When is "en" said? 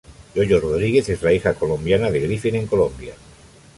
2.55-2.65